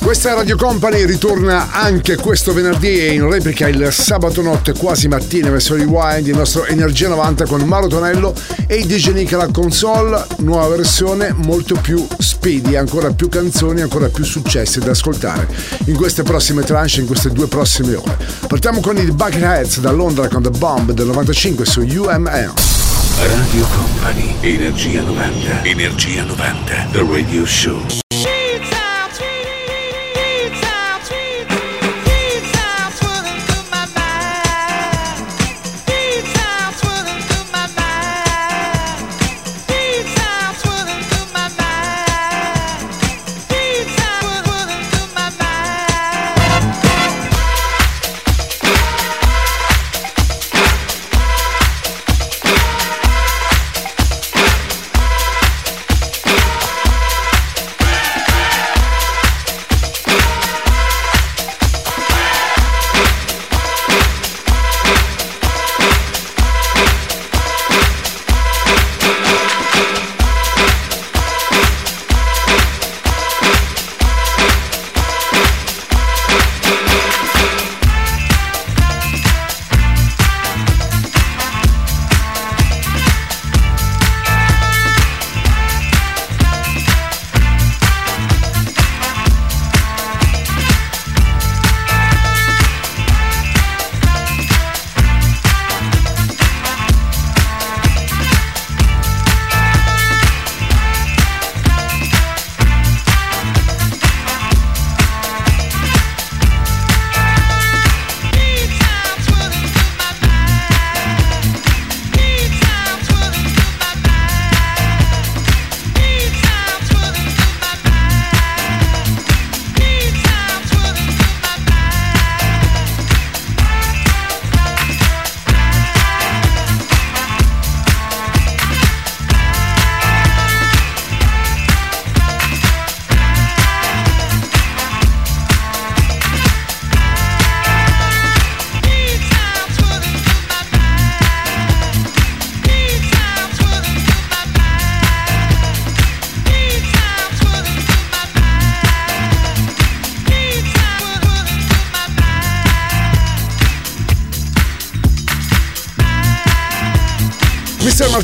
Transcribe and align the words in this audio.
Questa 0.00 0.32
Radio 0.32 0.56
Company 0.56 1.04
ritorna 1.04 1.70
anche 1.72 2.16
questo 2.16 2.54
venerdì 2.54 2.98
e 2.98 3.12
in 3.12 3.28
replica 3.28 3.68
il 3.68 3.92
sabato 3.92 4.40
notte 4.40 4.72
quasi 4.72 5.06
mattina 5.06 5.50
verso 5.50 5.74
rewind 5.74 6.26
il 6.26 6.36
nostro 6.36 6.64
Energia 6.64 7.08
90 7.08 7.44
con 7.44 7.60
Mauro 7.62 7.88
Tonello 7.88 8.34
e 8.66 8.76
i 8.76 8.86
DJ 8.86 9.12
Nick 9.12 9.32
alla 9.34 9.48
console, 9.52 10.24
nuova 10.38 10.76
versione 10.76 11.34
molto 11.34 11.74
più 11.74 12.06
speedy, 12.18 12.76
ancora 12.76 13.10
più 13.12 13.28
canzoni, 13.28 13.82
ancora 13.82 14.08
più 14.08 14.24
successi 14.24 14.78
da 14.80 14.92
ascoltare 14.92 15.46
in 15.86 15.96
queste 15.96 16.22
prossime 16.22 16.62
tranche, 16.62 17.00
in 17.00 17.06
queste 17.06 17.30
due 17.30 17.46
prossime 17.46 17.94
ore. 17.94 18.16
Partiamo 18.46 18.80
con 18.80 18.96
i 18.96 19.10
Bucketheads 19.10 19.80
da 19.80 19.90
Londra 19.90 20.28
con 20.28 20.42
The 20.42 20.50
Bomb 20.50 20.92
del 20.92 21.06
95 21.06 21.66
su 21.66 21.80
UML. 21.80 22.52
Radio 23.20 23.66
Company, 23.74 24.36
Energia 24.40 25.02
90, 25.02 25.64
Energia 25.64 26.22
90, 26.24 26.88
The 26.92 27.06
Radio 27.10 27.44
Show. 27.44 28.07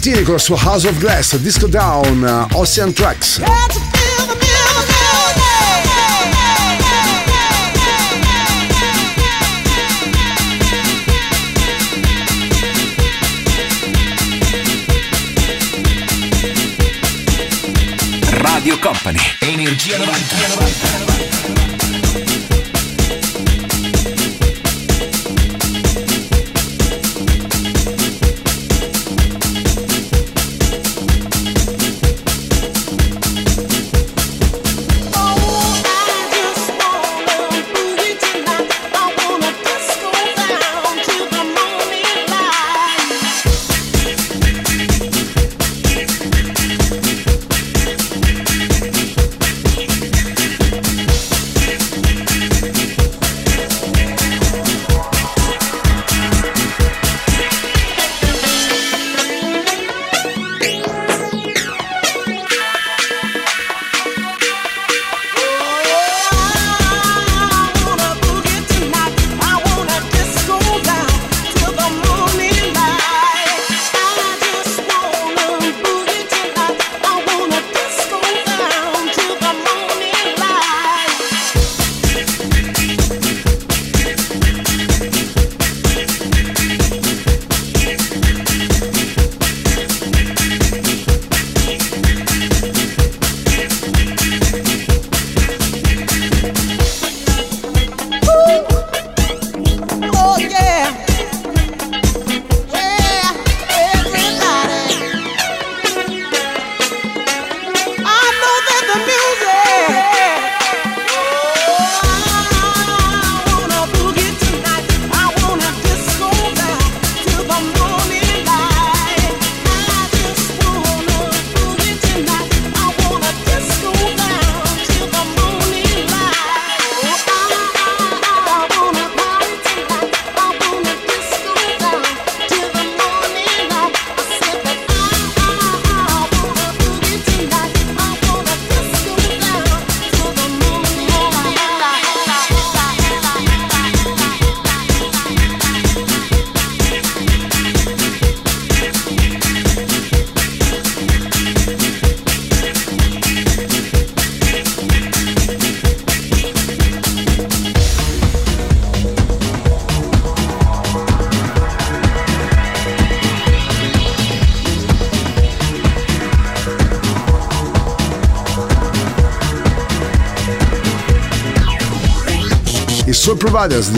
Martini 0.04 0.22
con 0.22 0.38
House 0.58 0.86
of 0.86 0.98
Glass, 0.98 1.34
Disco 1.36 1.66
Down, 1.66 2.20
uh, 2.22 2.58
Ocean 2.58 2.92
Tracks. 2.92 3.40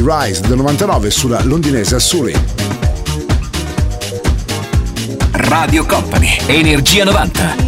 Rise 0.09 0.43
del 0.43 0.57
99 0.59 1.11
sulla 1.11 1.43
londinese 1.43 1.97
Assuli. 1.97 2.33
Radio 5.33 5.85
Company, 5.85 6.39
Energia 6.47 7.03
90. 7.03 7.66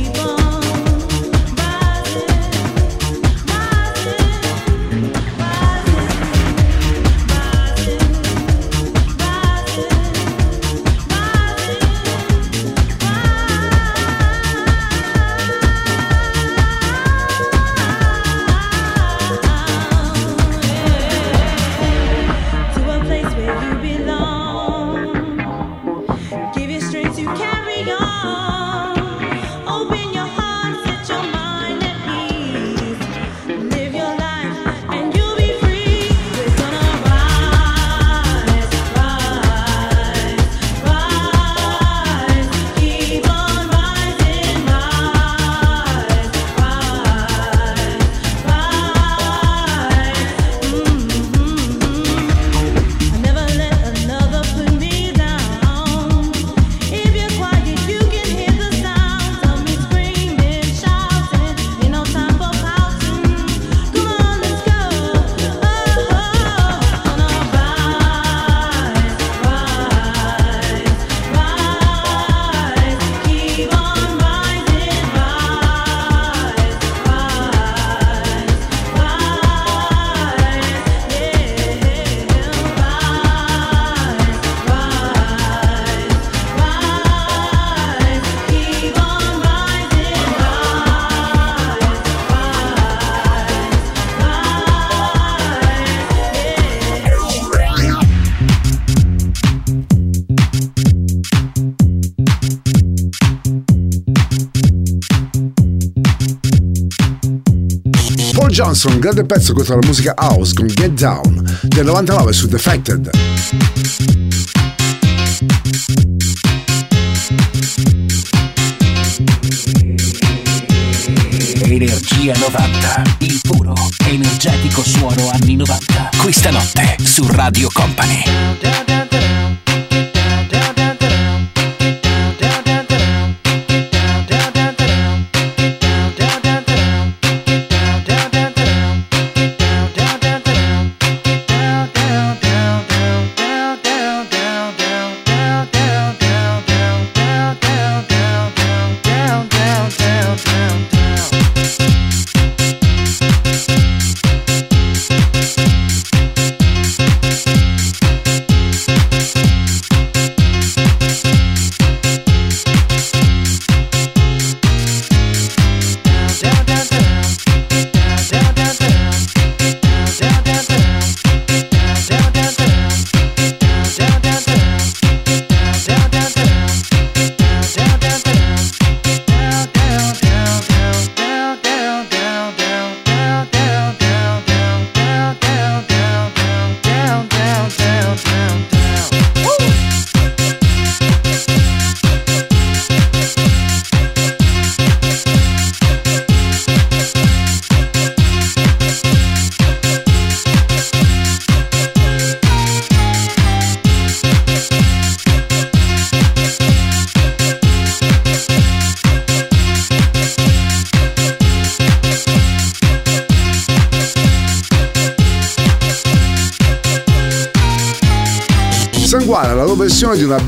Johnson, 108.78 109.00
grande 109.00 109.24
pezzo 109.24 109.54
contro 109.54 109.74
la 109.74 109.84
musica 109.84 110.14
house 110.16 110.52
con 110.52 110.68
Get 110.68 110.92
Down 110.92 111.58
del 111.62 111.84
99 111.84 112.32
su 112.32 112.46
Defected. 112.46 113.27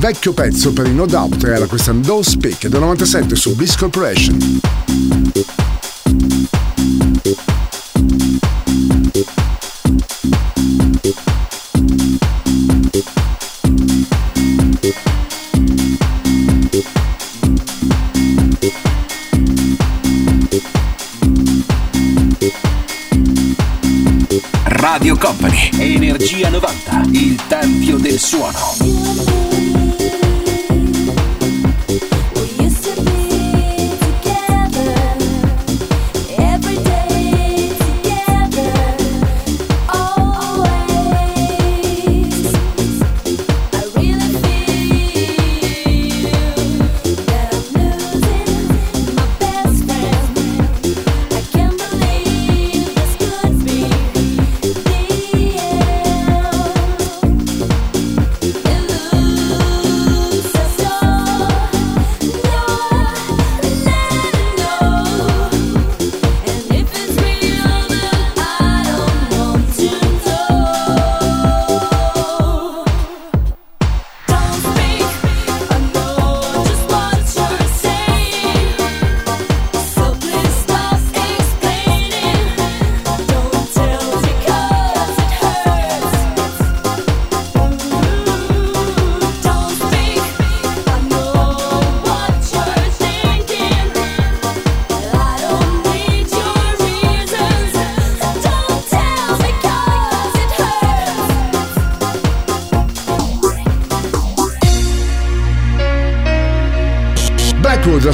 Vecchio 0.01 0.33
pezzo 0.33 0.73
per 0.73 0.87
i 0.87 0.95
No 0.95 1.05
Doubt 1.05 1.45
era 1.45 1.67
questa 1.67 1.93
No 1.93 2.23
Speak 2.23 2.69
del 2.69 2.81
97 2.81 3.37
su 3.37 3.55
Bliss 3.55 3.77
Corporation. 3.77 4.61
Radio 24.65 25.19
Company, 25.19 25.71
Energia 25.79 26.49
90, 26.49 27.03
il 27.13 27.39
tempio 27.49 27.99
del 27.99 28.19
suono. 28.19 29.50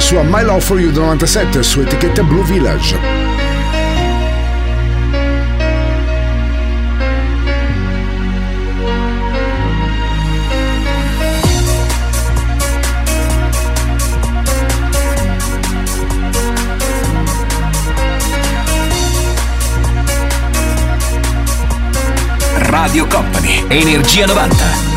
Sua 0.07 0.23
My 0.23 0.41
Love 0.41 0.61
for 0.61 0.79
You 0.79 0.89
del 0.89 1.01
97 1.01 1.61
su 1.63 1.81
etichetta 1.81 2.23
Blue 2.23 2.41
Village. 2.45 2.97
Radio 22.55 23.07
Company, 23.07 23.65
Energia 23.67 24.25
90. 24.25 24.96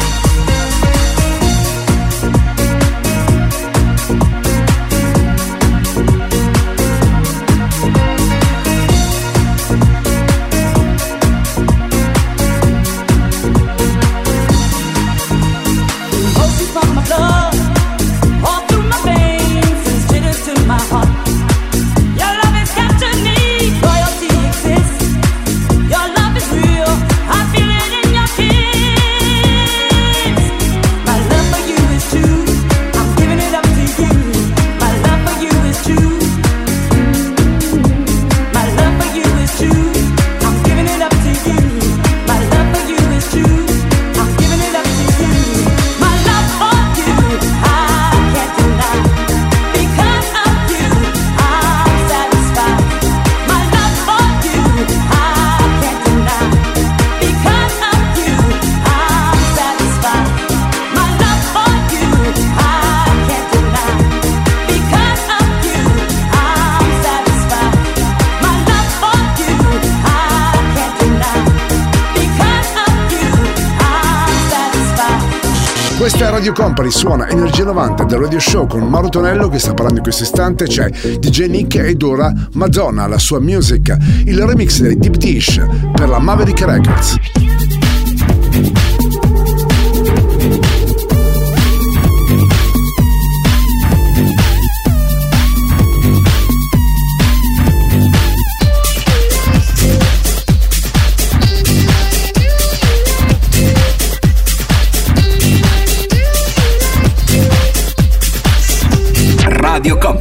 Radio 76.41 76.55
Company 76.55 76.91
suona 76.91 77.29
Energia 77.29 77.65
90 77.65 78.05
del 78.05 78.19
Radio 78.19 78.41
Show 78.41 78.67
con 78.67 78.89
Mauro 78.89 79.11
Tonello 79.11 79.51
che 79.51 79.59
sta 79.59 79.75
parlando 79.75 79.99
in 79.99 80.05
questo 80.05 80.23
istante, 80.23 80.65
c'è 80.65 80.89
DJ 80.89 81.49
Nick 81.49 81.75
ed 81.75 82.03
ora 82.03 82.33
Madonna, 82.55 83.07
la 83.07 83.19
sua 83.19 83.41
music, 83.41 83.95
il 84.25 84.43
remix 84.43 84.81
dei 84.81 84.97
Deep 84.97 85.17
Dish 85.17 85.63
per 85.93 86.09
la 86.09 86.19
Maverick 86.19 86.65
Records. 86.65 87.90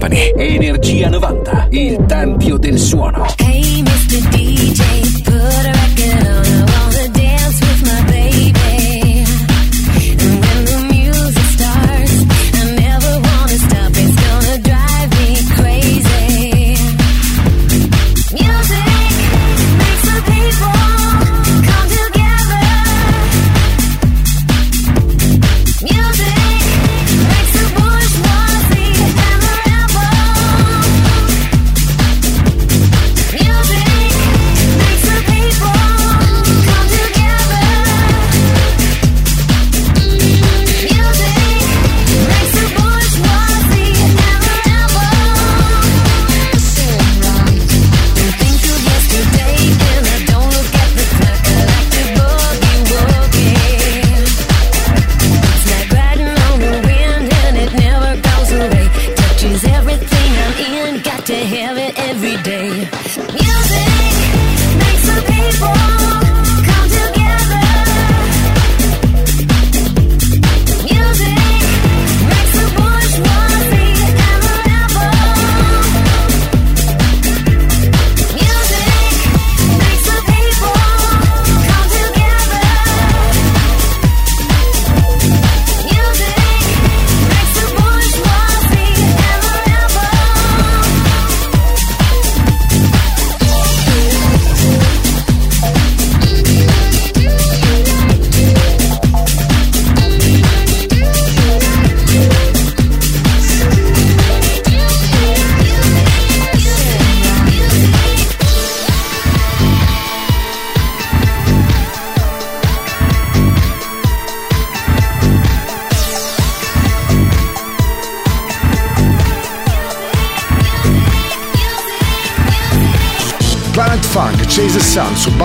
Energia 0.07 1.09
90, 1.09 1.67
il 1.71 2.05
tempio 2.05 2.57
del 2.57 2.79
suono. 2.79 3.25
Hey 3.37 3.81
Mr. 3.81 4.29
DJ, 4.29 4.98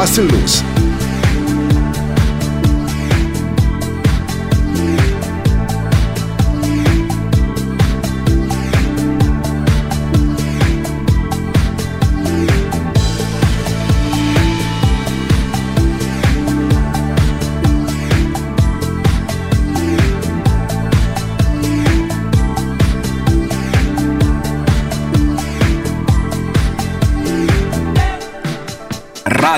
Russell 0.05 0.34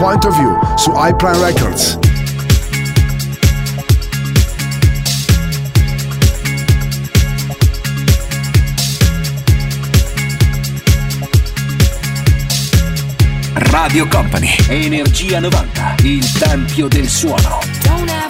Point 0.00 0.24
of 0.24 0.34
View 0.34 0.58
su 0.76 0.92
iPrime 0.96 1.36
Records. 1.44 1.98
Radio 13.52 14.08
Company, 14.08 14.56
Energia 14.68 15.38
90, 15.38 15.96
il 16.04 16.32
tempio 16.38 16.88
del 16.88 17.06
suono. 17.06 18.29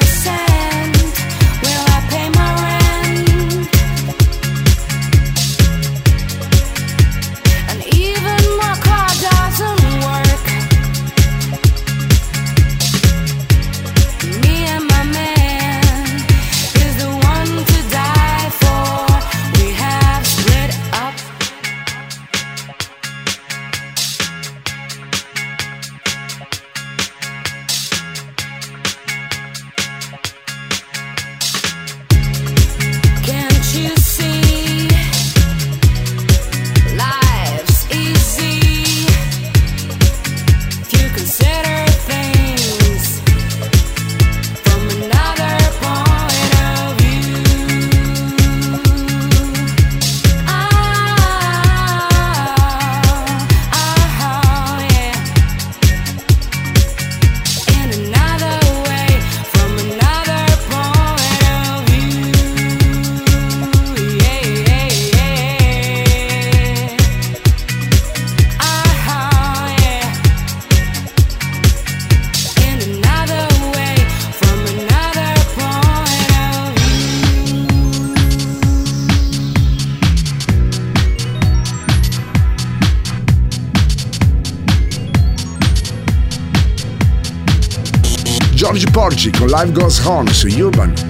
Live 89.63 89.75
Goes 89.75 90.01
On 90.07 90.27
su 90.33 90.49
Urban. 90.49 91.10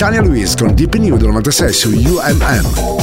Tania 0.00 0.22
Luis 0.22 0.56
con 0.56 0.74
Deep 0.74 0.94
New 0.94 1.18
del 1.18 1.28
96 1.28 1.76
su 1.76 1.90
UMM. 1.90 2.99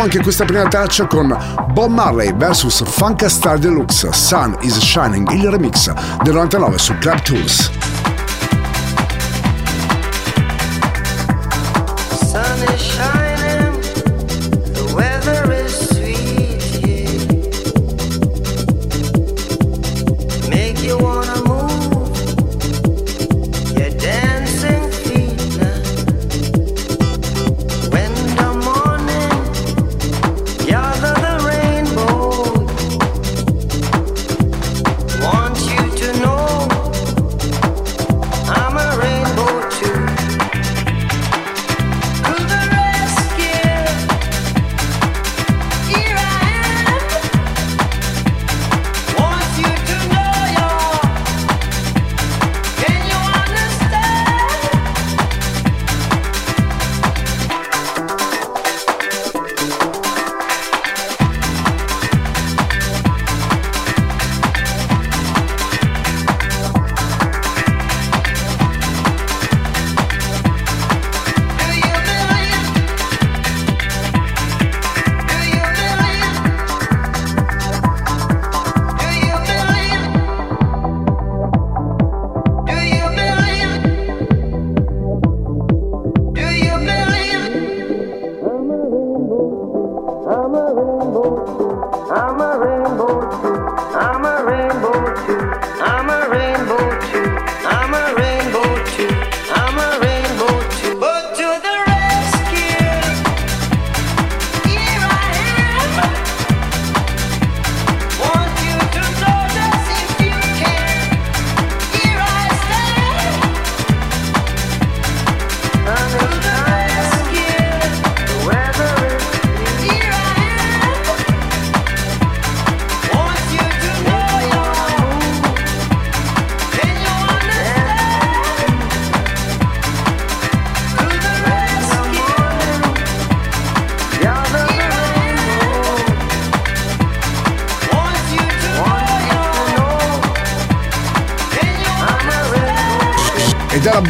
Chiudiamo 0.00 0.16
anche 0.16 0.22
questa 0.22 0.44
prima 0.46 0.66
traccia 0.66 1.06
con 1.06 1.36
Bob 1.74 1.90
Marley 1.90 2.32
vs 2.34 2.84
Funk 2.84 3.26
Star 3.28 3.58
Deluxe 3.58 4.10
Sun 4.12 4.56
is 4.60 4.78
Shining, 4.78 5.30
il 5.32 5.50
remix 5.50 5.92
del 6.22 6.32
99 6.32 6.78
su 6.78 6.94
Club 6.98 7.20
Tools. 7.20 7.79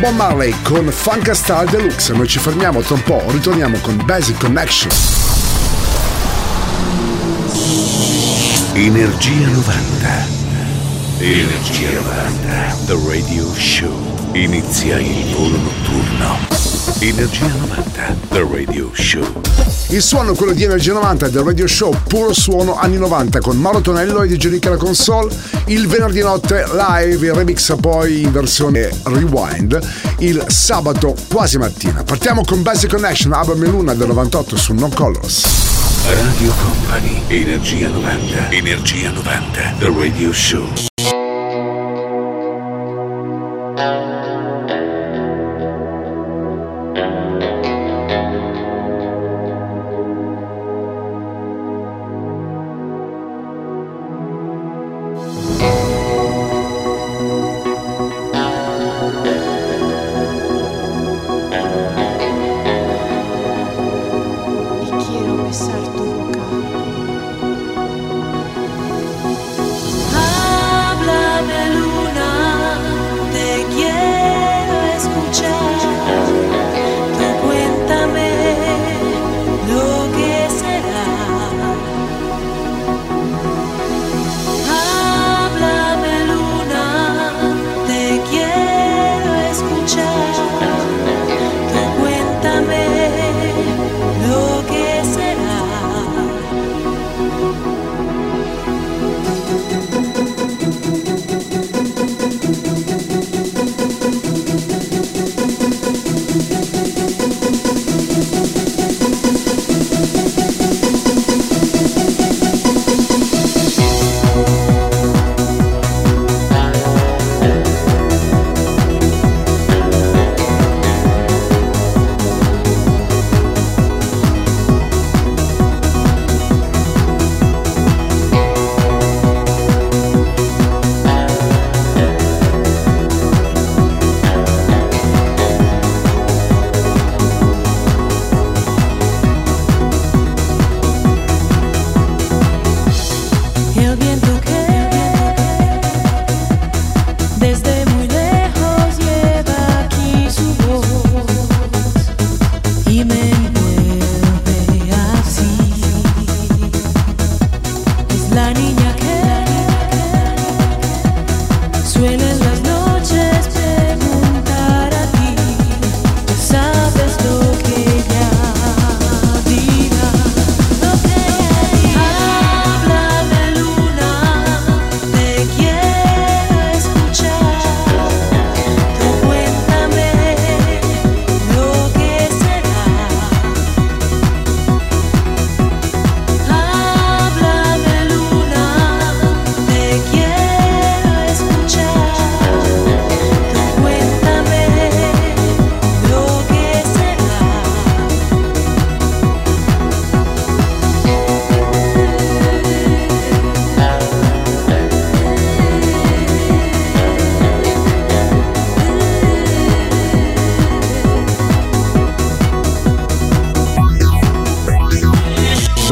Bob 0.01 0.15
Marley 0.15 0.55
con 0.63 0.91
Funk 0.91 1.31
Star 1.33 1.67
Deluxe. 1.69 2.15
Noi 2.15 2.27
ci 2.27 2.39
fermiamo 2.39 2.81
tra 2.81 2.95
un 2.95 3.03
po', 3.03 3.23
ritorniamo 3.29 3.77
con 3.81 4.01
Basic 4.07 4.39
Connection. 4.39 4.91
Energia 8.73 9.49
90. 9.49 10.27
Energia 11.19 11.91
90. 11.93 12.77
The 12.87 12.99
Radio 13.07 13.53
Show. 13.55 14.31
Inizia 14.33 14.99
il 14.99 15.35
volo 15.35 15.59
notturno. 15.59 16.60
Energia 17.03 17.47
90. 17.47 18.17
The 18.29 18.47
Radio 18.53 18.91
Show. 18.93 19.41
Il 19.89 20.03
suono 20.03 20.33
è 20.33 20.37
quello 20.37 20.53
di 20.53 20.65
Energia 20.65 20.93
90 20.93 21.29
del 21.31 21.43
radio 21.43 21.67
show 21.67 21.97
Puro 22.07 22.35
Suono 22.35 22.77
anni 22.77 22.99
90 22.99 23.41
con 23.41 23.57
Mauro 23.57 23.81
Tonello 23.81 24.23
e 24.23 24.29
DJ 24.29 24.49
Nick 24.49 24.67
alla 24.67 24.77
console. 24.77 25.35
Il 25.65 25.89
venerdì 25.89 26.21
notte 26.21 26.67
live, 26.71 27.27
il 27.27 27.33
remix 27.33 27.75
poi 27.81 28.21
in 28.21 28.33
versione 28.33 28.91
rewind. 29.05 29.81
Il 30.19 30.45
sabato 30.49 31.17
quasi 31.33 31.57
mattina. 31.57 32.05
Partiamo 32.05 32.43
con 32.45 32.61
Basic 32.61 32.91
Connection, 32.91 33.33
in 33.33 33.71
luna 33.71 33.95
del 33.95 34.09
98 34.09 34.57
su 34.59 34.75
No 34.75 34.91
Colors. 34.95 35.45
Radio 36.05 36.53
Company. 36.61 37.23
Energia 37.29 37.89
90. 37.89 38.51
Energia 38.51 39.11
90. 39.11 39.75
The 39.79 39.87
Radio 39.87 40.33
Show. 40.35 40.89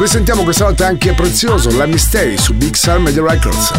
che 0.09 0.15
sentiamo 0.15 0.43
questa 0.43 0.65
volta 0.65 0.85
è 0.85 0.89
anche 0.89 1.13
prezioso, 1.13 1.77
La 1.77 1.85
Misteri 1.85 2.39
su 2.39 2.55
Big 2.55 2.75
Sun 2.75 3.03
Media 3.03 3.23
Records. 3.23 3.73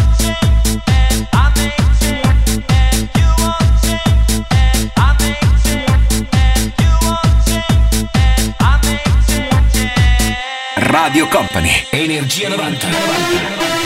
Radio 10.76 11.26
Company, 11.26 11.86
Energia 11.90 12.48
90. 12.48 12.88
90. 12.88 13.79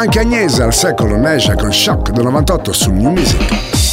anche 0.00 0.20
Agnese 0.20 0.62
al 0.62 0.74
secolo 0.74 1.16
Nesha 1.16 1.54
con 1.54 1.72
Shock 1.72 2.10
del 2.10 2.24
98 2.24 2.72
su 2.72 2.92
New 2.92 3.10
Music. 3.10 3.85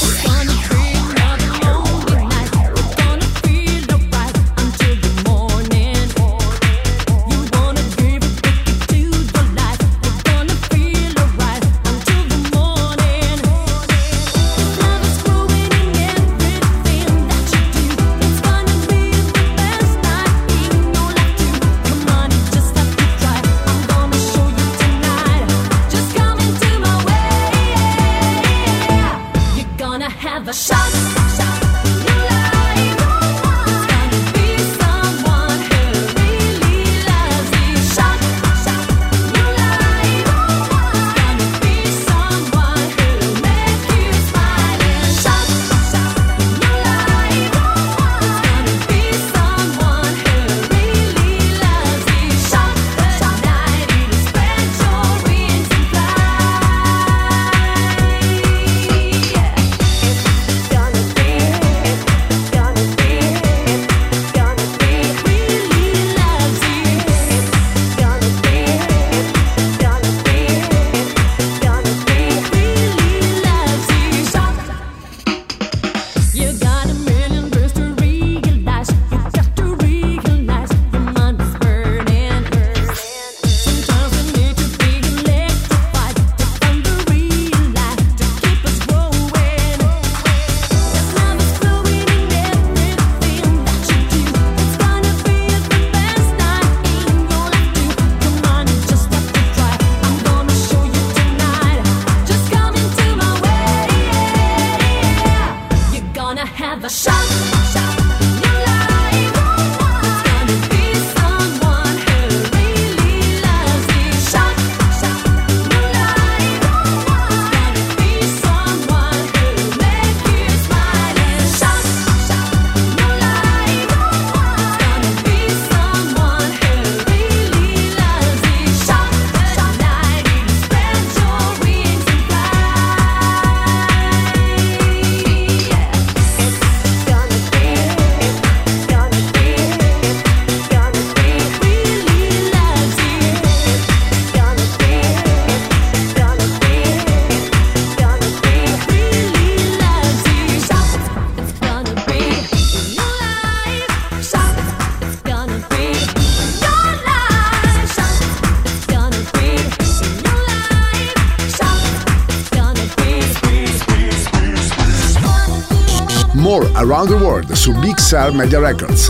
Around 166.84 167.08
the 167.08 167.16
World 167.16 167.56
su 167.56 167.72
Big 167.80 167.98
Star 167.98 168.34
Media 168.34 168.60
Records. 168.60 169.10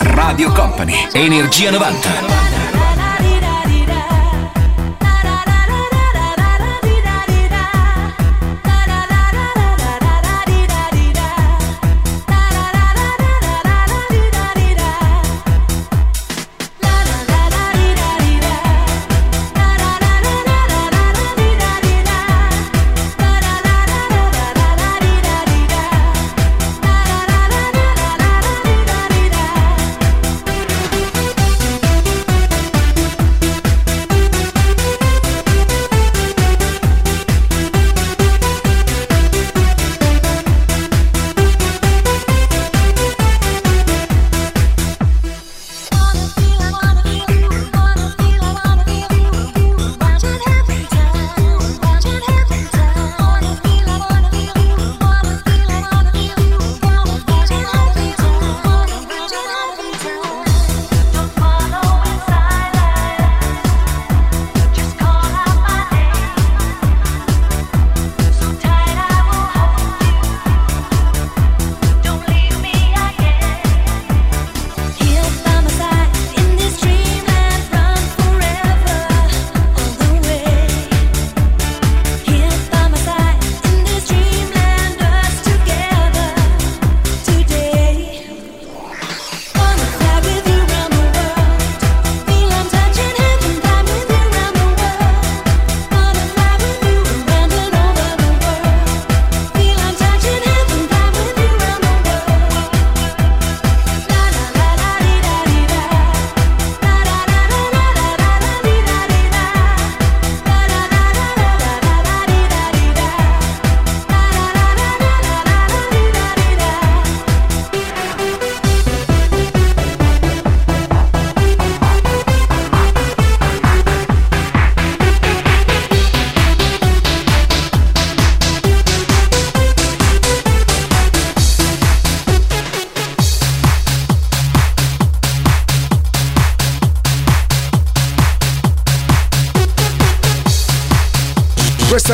Radio 0.00 0.52
Company, 0.52 1.08
Energia 1.14 1.70
90. 1.70 2.51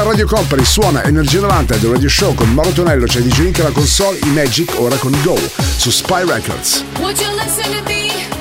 Radio 0.08 0.26
Company 0.26 0.64
suona 0.64 1.04
Energia 1.04 1.40
90 1.40 1.76
del 1.76 1.90
Radio 1.90 2.08
Show 2.08 2.34
con 2.34 2.50
Mauro 2.54 2.70
Tonello, 2.70 3.04
c'è 3.04 3.20
DJ 3.20 3.42
Link 3.42 3.60
alla 3.60 3.72
console, 3.72 4.18
i 4.22 4.30
Magic 4.30 4.72
ora 4.78 4.96
con 4.96 5.14
Go 5.22 5.38
su 5.76 5.90
Spy 5.90 6.24
Records. 6.24 6.82
Would 6.98 7.18
you 7.18 7.30
listen 7.34 7.70
to 7.76 7.82
me? 7.82 8.37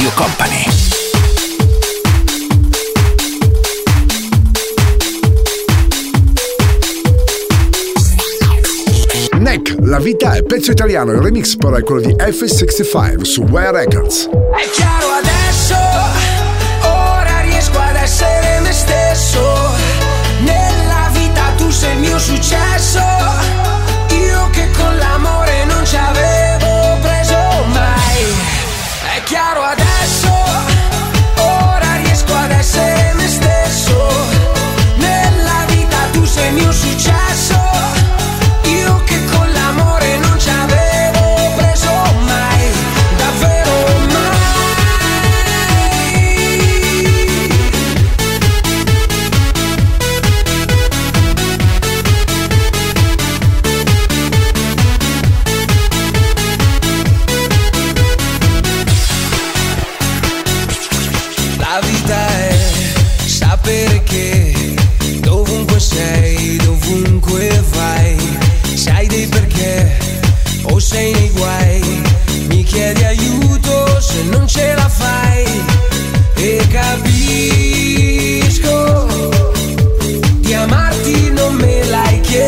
Radio 0.00 0.12
Company. 0.16 0.64
Neck, 9.40 9.74
la 9.80 9.98
vita 9.98 10.32
è 10.32 10.42
pezzo 10.42 10.70
italiano, 10.70 11.12
il 11.12 11.18
remix 11.18 11.54
però 11.56 11.76
è 11.76 11.82
quello 11.82 12.00
di 12.00 12.14
F65 12.14 13.20
su 13.22 13.42
Wire 13.42 13.72
Records. 13.72 14.24
Eh, 14.24 14.89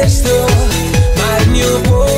presto, 0.03 0.47
ma 1.15 1.37
il 1.39 1.51
mio 1.51 1.81
cuore 1.83 2.12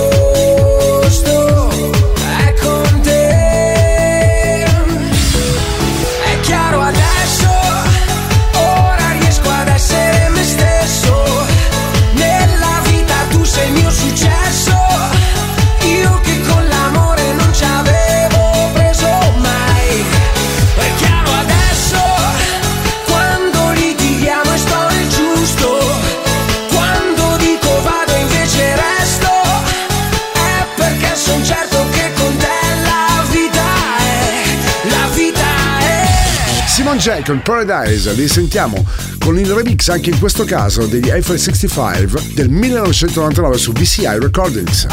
DJ 37.05 37.23
con 37.23 37.43
Paradise, 37.43 38.15
li 38.15 38.27
sentiamo 38.27 38.83
con 39.21 39.39
il 39.39 39.53
remix 39.53 39.91
anche 39.91 40.09
in 40.09 40.19
questo 40.19 40.47
caso 40.47 40.87
degli 40.87 41.11
iPhone 41.13 41.37
65 41.37 42.33
del 42.33 42.49
1999 42.49 43.59
su 43.59 43.73
VCI 43.73 44.19
Recordings. 44.21 44.87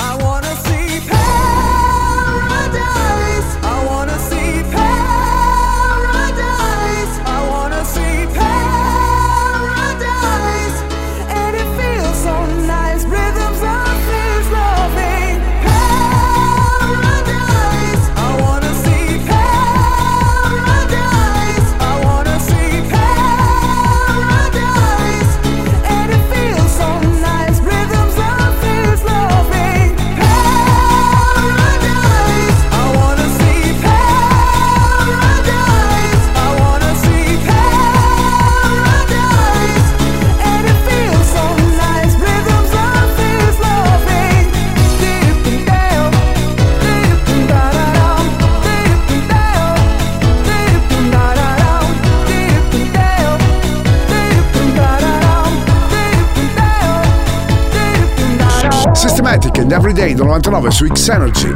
Everyday 59.92 60.14
del 60.14 60.26
99 60.26 60.72
su 60.72 60.86
X-Energy. 60.86 61.54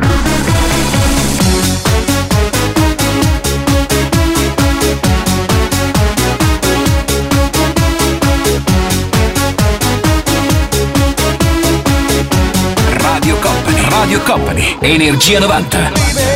Radio 12.98 13.38
Company, 13.38 13.90
Radio 13.90 14.20
Company, 14.24 14.78
Energia 14.82 15.40
90. 15.40 16.35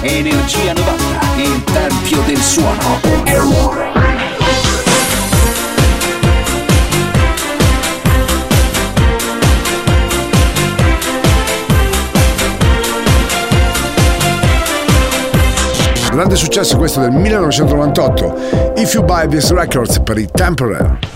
Energia 0.00 0.72
90, 0.74 0.94
il 1.36 1.64
tempio 1.64 2.22
del 2.24 2.36
suono. 2.36 3.00
Grande 16.12 16.36
successo 16.36 16.76
questo 16.76 17.00
del 17.00 17.10
1998, 17.10 18.72
If 18.76 18.94
You 18.94 19.04
Buy 19.04 19.26
These 19.28 19.52
Records 19.52 19.98
per 20.00 20.18
i 20.18 20.28
Temporary. 20.30 21.07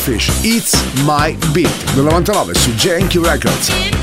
Underfish, 0.00 0.30
It's 0.42 0.74
My 1.04 1.36
Beat, 1.52 1.94
del 1.94 2.04
99 2.04 2.54
su 2.54 2.70
JNQ 2.72 3.22
Records. 3.22 3.99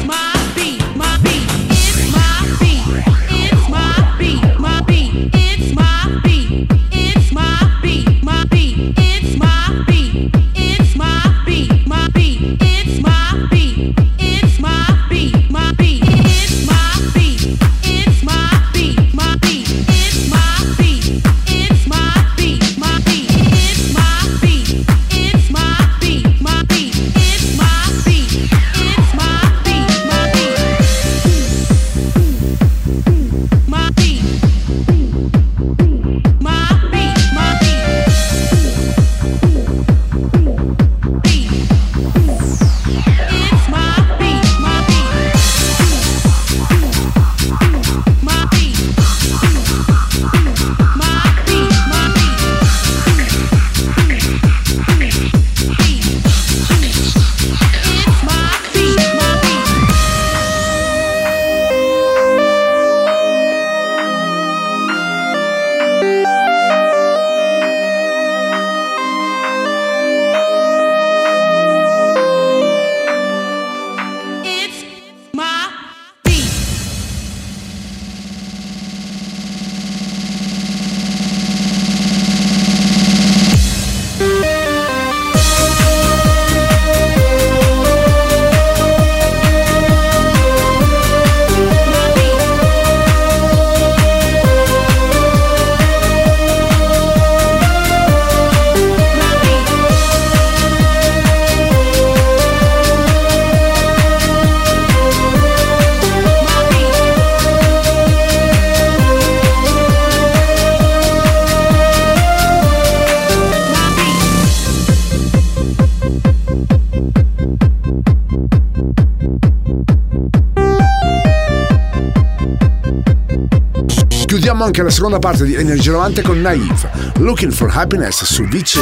Anche 124.77 124.83
la 124.83 124.89
seconda 124.91 125.17
parte 125.17 125.43
di 125.43 125.55
Energia 125.55 125.91
90 125.93 126.21
con 126.21 126.39
Naive, 126.39 126.91
Looking 127.17 127.51
for 127.51 127.71
Happiness 127.73 128.23
su 128.23 128.43
VC. 128.43 128.77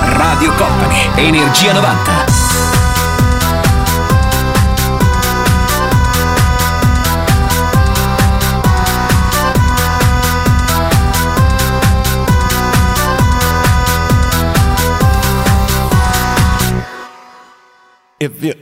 Radio 0.00 0.52
Company, 0.54 1.10
Energia 1.16 1.72
90. 1.74 2.31
If 18.22 18.44
you 18.44 18.61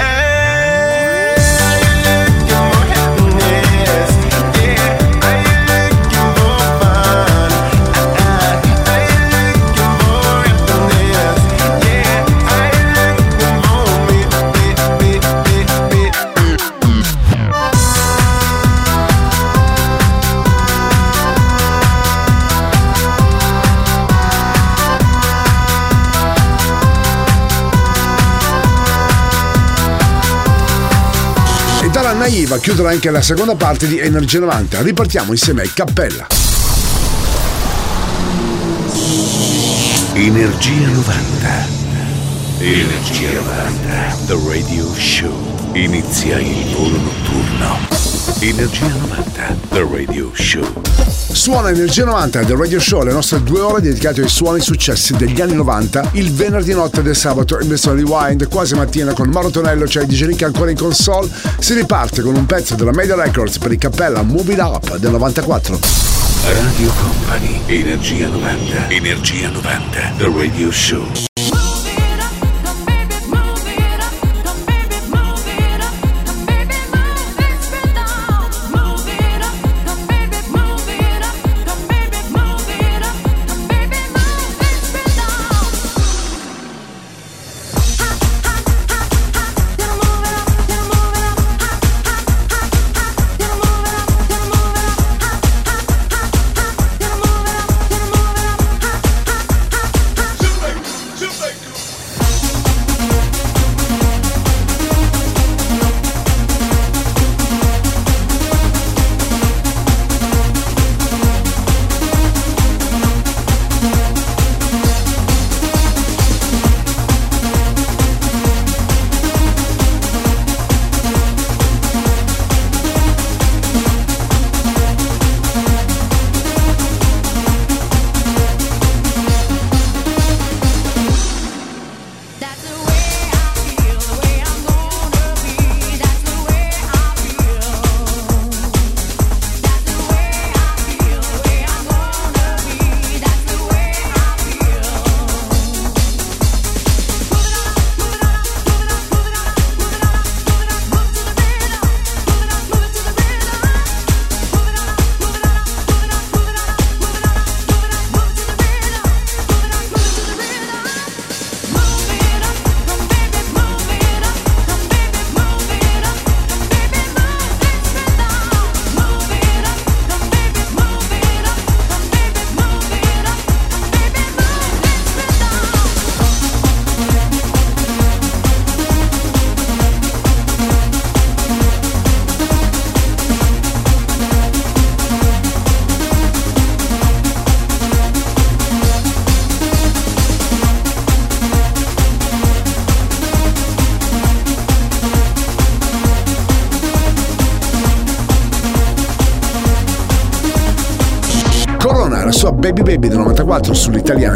Naiva 32.31 32.59
chiuderà 32.59 32.91
anche 32.91 33.11
la 33.11 33.21
seconda 33.21 33.55
parte 33.55 33.87
di 33.87 33.99
Energia 33.99 34.39
90. 34.39 34.81
Ripartiamo 34.83 35.31
insieme 35.31 35.63
ai 35.63 35.71
Cappella. 35.73 36.27
Energia 40.13 40.87
90. 40.87 41.67
Energia 42.59 43.33
90. 43.33 44.17
The 44.27 44.39
Radio 44.47 44.93
Show. 44.95 45.73
Inizia 45.73 46.39
il 46.39 46.73
volo 46.73 46.97
notturno. 46.99 48.10
Energia 48.43 48.87
90. 48.87 49.55
The 49.69 49.87
Radio 49.87 50.31
Show. 50.33 50.65
Suona 51.31 51.69
Energia 51.69 52.05
90 52.05 52.41
del 52.41 52.57
Radio 52.57 52.79
Show, 52.79 53.03
le 53.03 53.11
nostre 53.11 53.43
due 53.43 53.59
ore 53.59 53.81
dedicate 53.81 54.21
ai 54.21 54.29
suoni 54.29 54.59
successi 54.59 55.15
degli 55.15 55.39
anni 55.41 55.53
90, 55.53 56.09
il 56.13 56.33
venerdì 56.33 56.73
notte 56.73 57.03
del 57.03 57.15
sabato 57.15 57.59
in 57.59 57.67
versione 57.67 58.01
rewind, 58.01 58.47
quasi 58.47 58.73
mattina 58.73 59.13
con 59.13 59.29
Mauro 59.29 59.51
Tonello, 59.51 59.85
c'è 59.85 60.05
DJ 60.05 60.25
Nick 60.25 60.41
ancora 60.41 60.71
in 60.71 60.77
console, 60.77 61.29
si 61.59 61.75
riparte 61.75 62.23
con 62.23 62.35
un 62.35 62.47
pezzo 62.47 62.73
della 62.73 62.91
Media 62.91 63.13
Records 63.13 63.59
per 63.59 63.73
il 63.73 63.77
cappella 63.77 64.23
Move 64.23 64.53
It 64.53 64.59
Up 64.59 64.97
del 64.97 65.11
94. 65.11 65.79
Radio 66.43 66.91
Company. 66.99 67.61
Energia 67.67 68.27
90. 68.27 68.89
Energia 68.89 69.49
90. 69.49 70.13
The 70.17 70.31
Radio 70.35 70.71
Show. 70.71 71.30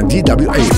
DWA. 0.08 0.75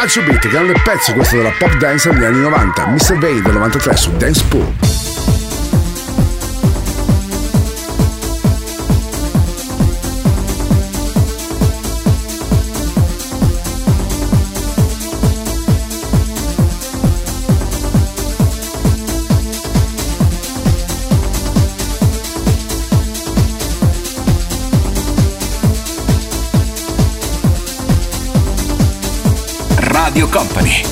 Calcio 0.00 0.22
Beat, 0.22 0.48
grande 0.48 0.72
pezzo 0.82 1.12
questo 1.12 1.36
della 1.36 1.52
pop 1.58 1.76
dance 1.76 2.08
degli 2.08 2.24
anni 2.24 2.40
90, 2.40 2.86
Mr. 2.86 3.18
Vane 3.18 3.42
del 3.42 3.52
93 3.52 3.96
su 3.96 4.16
Dance 4.16 4.44
Pool. 4.48 4.89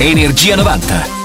Energia 0.01 0.57
90 0.57 1.17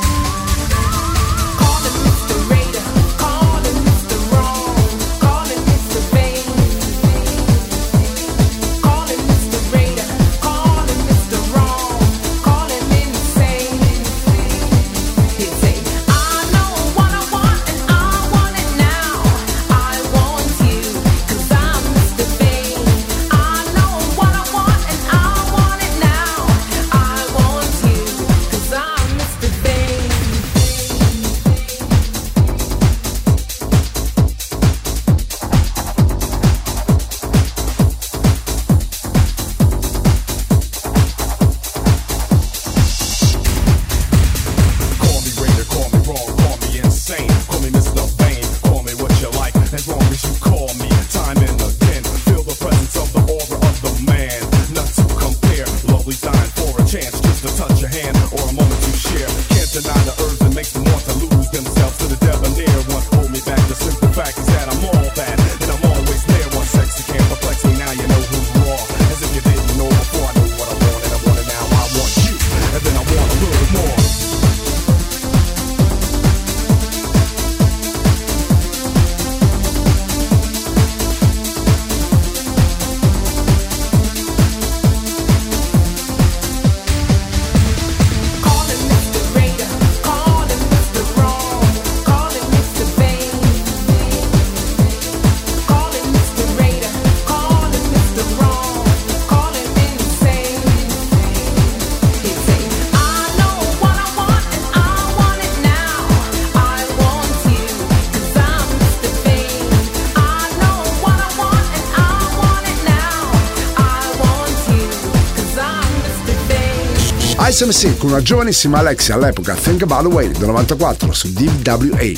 SMC 117.54 117.98
con 117.98 118.10
una 118.10 118.24
giovanissima 118.24 118.80
Alexia 118.80 119.14
all'epoca 119.14 119.54
Think 119.54 119.84
About 119.84 120.06
Away 120.06 120.32
del 120.32 120.48
94 120.48 121.14
su 121.14 121.32
DWA. 121.32 122.12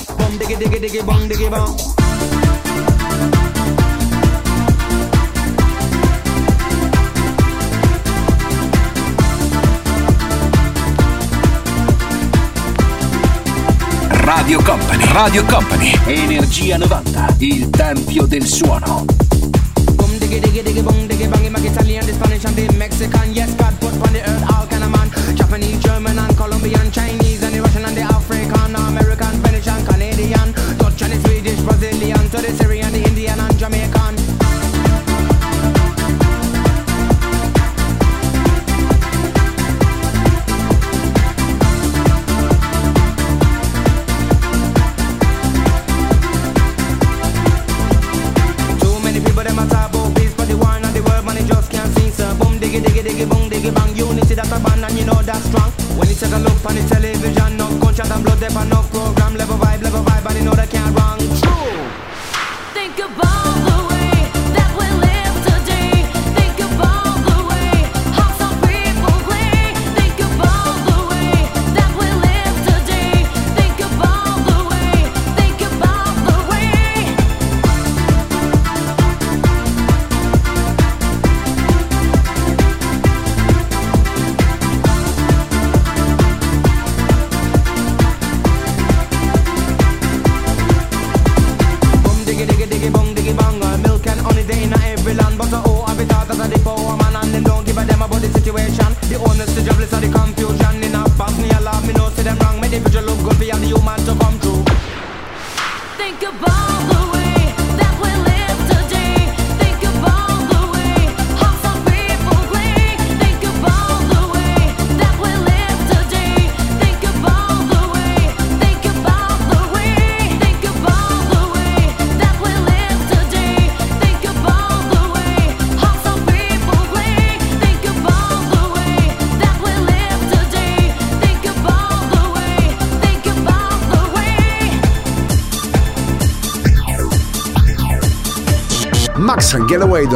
Radio 14.09 14.61
Company, 14.61 15.05
Radio 15.11 15.43
Company, 15.43 15.99
Energia 16.05 16.77
90, 16.77 17.35
il 17.39 17.69
tempio 17.71 18.25
del 18.25 18.45
suono. 18.45 19.03
Boom 19.95 20.17
diggy 20.17 20.39
diggy 20.39 20.63
diggy 20.63 20.81
boom 20.81 21.07
diggy 21.07 21.27
bang 21.27 21.43
in 21.43 21.65
Italian, 21.65 22.05
the 22.05 22.13
Spanish 22.13 22.45
and 22.45 22.55
the 22.55 22.71
Mexican, 22.77 23.33
yes 23.33 23.53
God 23.55 23.77
put 23.81 23.91
on 24.01 24.13
the 24.13 24.21
earth 24.21 24.54
Japanese, 25.55 25.79
German, 25.85 26.19
and 26.19 26.35
Colombian, 26.35 26.91
Chinese. 26.91 27.34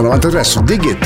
del 0.01 0.07
93 0.07 0.43
su 0.43 0.61
Dig 0.61 0.97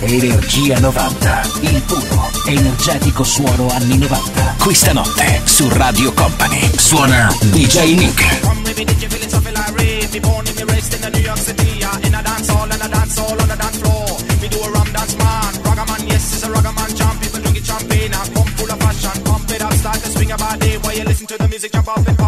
Energia 0.00 0.78
90, 0.78 1.42
il 1.60 1.82
puro, 1.82 2.28
energetico 2.46 3.24
suono 3.24 3.70
anni 3.70 3.96
90. 3.98 4.56
Questa 4.58 4.92
notte 4.92 5.40
su 5.44 5.68
Radio 5.70 6.12
Company 6.12 6.70
suona 6.76 7.34
DJ 7.40 7.94
Nick. 7.94 8.40
Jump 21.82 21.88
up 21.88 22.06
and 22.08 22.21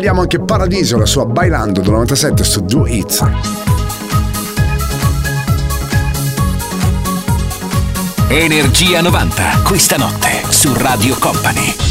Vogliamo 0.00 0.22
anche 0.22 0.40
Paradiso, 0.40 0.96
la 0.96 1.04
sua 1.04 1.26
Bailando 1.26 1.82
del 1.82 1.90
97 1.90 2.42
su 2.42 2.64
Do 2.64 2.86
It. 2.86 3.22
Energia 8.28 9.02
90, 9.02 9.60
questa 9.62 9.98
notte 9.98 10.42
su 10.48 10.72
Radio 10.72 11.18
Company. 11.18 11.89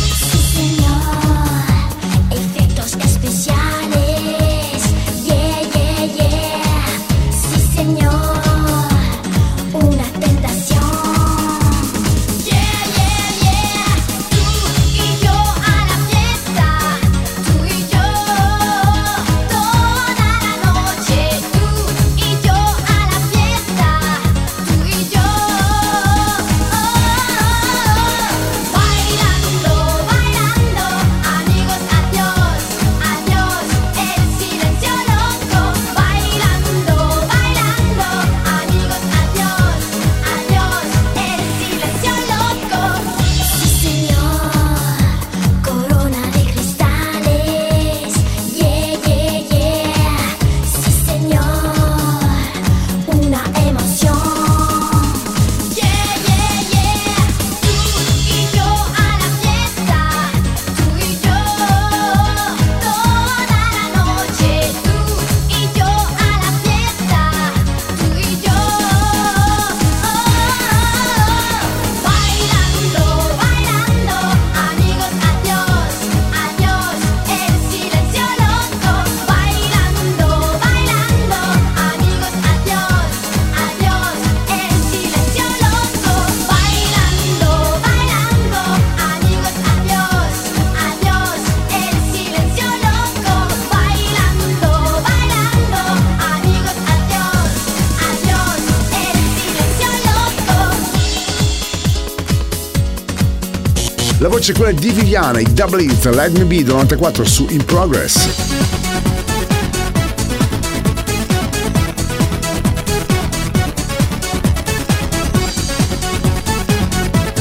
invece 104.50 104.54
quella 104.54 104.72
di 104.72 104.90
Viviana, 104.92 105.40
i 105.40 105.54
Double 105.54 105.82
It, 105.82 106.06
Let 106.06 106.38
Me 106.38 106.46
Be 106.46 106.64
94 106.64 107.26
su 107.26 107.46
In 107.50 107.64
Progress. 107.66 108.28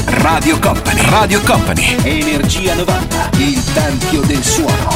Radio 0.05 0.59
Company, 0.59 1.01
Radio 1.09 1.41
Company, 1.41 1.95
Energia 2.03 2.75
90, 2.75 3.29
il 3.37 3.63
tempio 3.73 4.21
del 4.21 4.43
suono. 4.43 4.88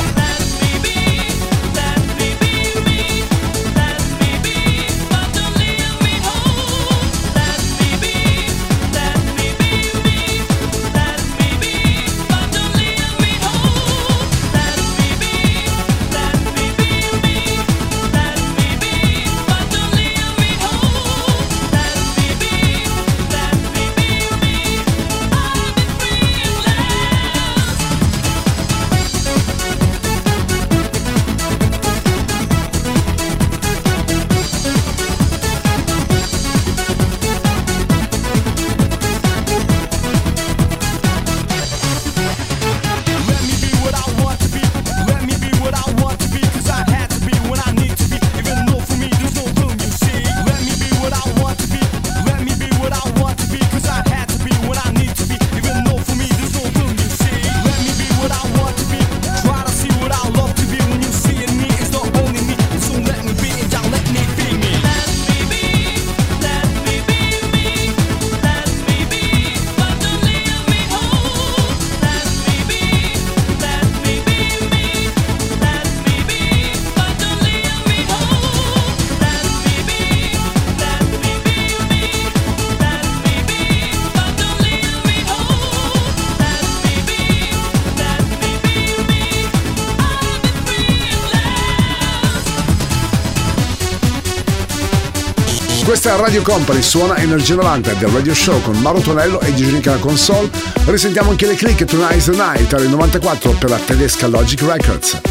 Questa 96.03 96.21
è 96.21 96.25
Radio 96.25 96.41
Company, 96.41 96.81
suona 96.81 97.15
Energia 97.15 97.55
90 97.55 97.93
del 97.93 98.09
Radio 98.09 98.33
Show 98.33 98.61
con 98.61 98.77
Mauro 98.81 98.99
Tonello 98.99 99.39
e 99.39 99.55
Giginica 99.55 99.91
alla 99.91 100.01
console. 100.01 100.49
Risentiamo 100.83 101.29
anche 101.29 101.47
le 101.47 101.55
click 101.55 101.85
Tonight's 101.85 102.25
the 102.25 102.31
Night 102.31 102.73
alle 102.73 102.87
94 102.87 103.51
per 103.51 103.69
la 103.69 103.77
tedesca 103.77 104.27
Logic 104.27 104.61
Records. 104.63 105.21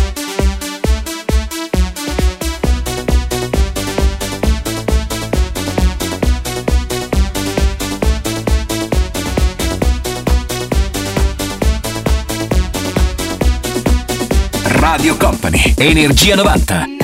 Radio 14.63 15.17
Company, 15.19 15.75
Energia 15.77 16.35
90. 16.35 17.02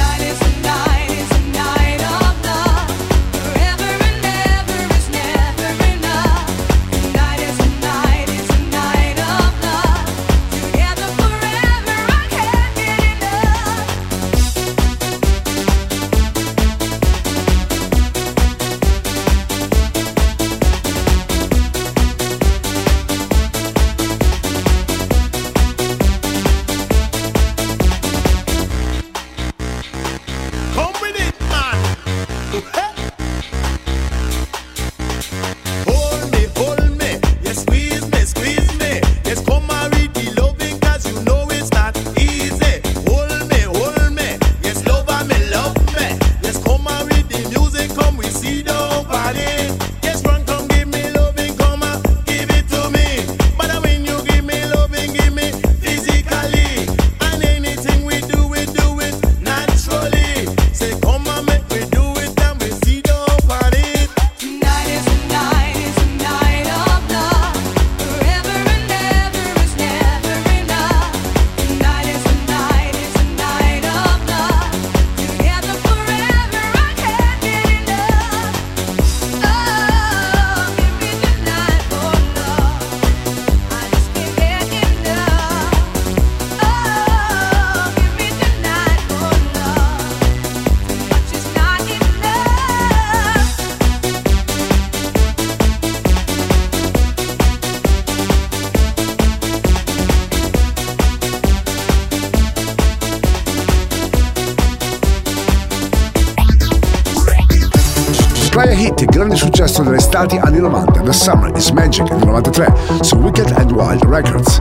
risultati 110.19 110.37
anni 110.39 110.59
90 110.59 111.01
da 111.01 111.13
Summer 111.13 111.57
is 111.57 111.71
Magic 111.71 112.09
del 112.09 112.19
93 112.27 112.73
su 113.03 113.17
Wicked 113.19 113.53
and 113.57 113.71
Wild 113.71 114.05
Records. 114.05 114.59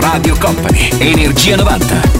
Radio 0.00 0.36
Company, 0.38 0.90
Energia 0.98 1.56
90. 1.56 2.17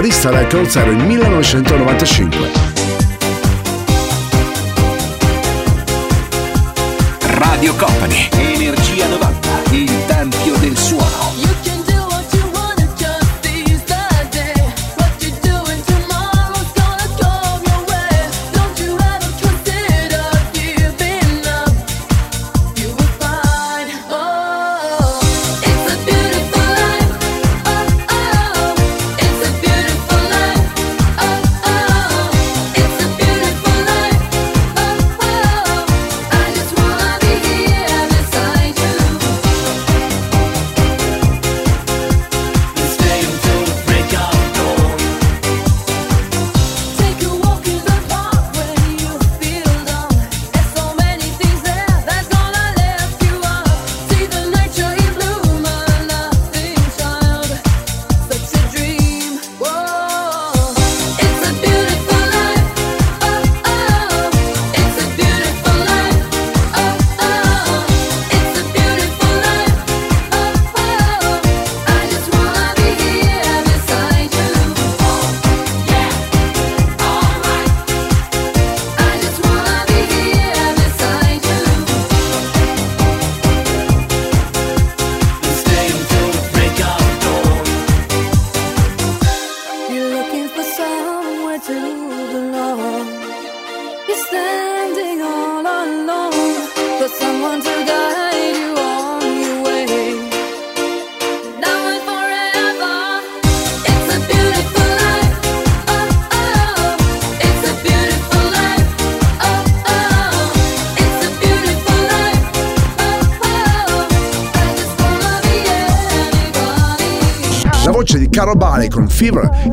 chitarrista 0.00 0.30
records 0.30 0.76
era 0.76 0.90
il 0.90 0.96
1995. 0.96 2.69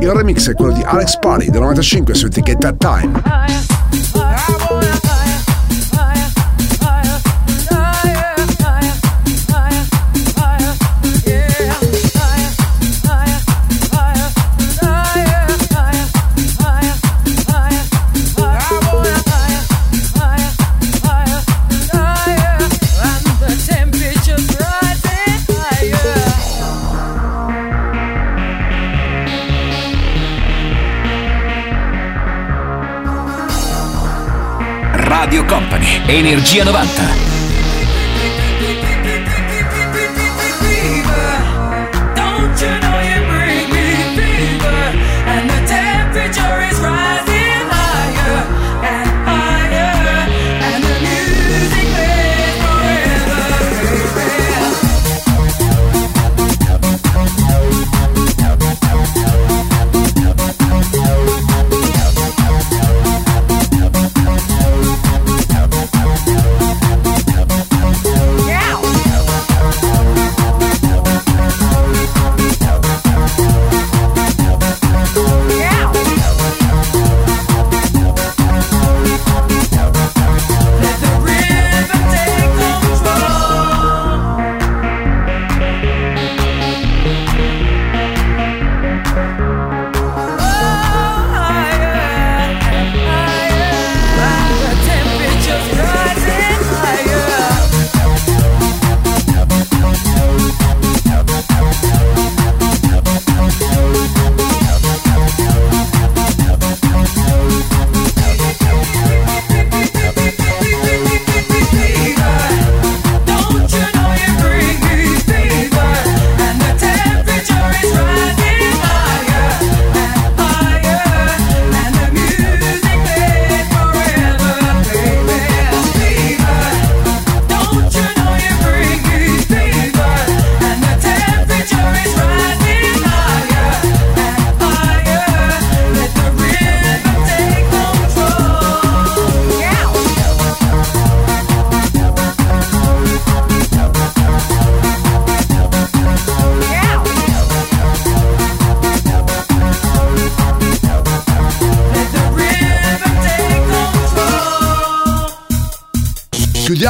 Il 0.07 0.13
remix 0.13 0.49
è 0.49 0.53
quello 0.53 0.71
di 0.71 0.81
Alex 0.83 1.19
Party 1.19 1.49
del 1.49 1.59
95 1.59 2.13
su 2.13 2.27
etichetta 2.27 2.71
Time. 2.71 3.66
Energia 36.37 36.63
90. 36.63 37.36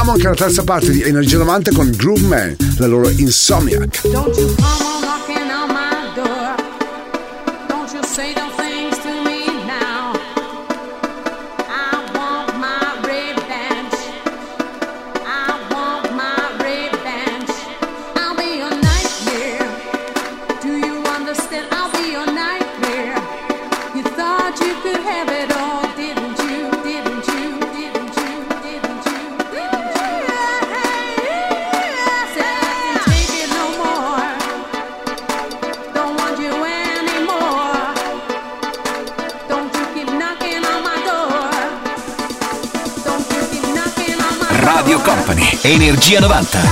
Abbiamo 0.07 0.25
anche 0.25 0.39
la 0.39 0.47
terza 0.47 0.63
parte 0.63 0.91
di 0.91 1.01
Energia 1.01 1.37
90 1.37 1.71
con 1.73 1.91
Groove 1.91 2.21
Man, 2.21 2.55
la 2.77 2.87
loro 2.87 3.09
Insomniac. 3.09 4.07
Don't 4.07 5.06
Energia 46.07 46.21
90. 46.21 46.66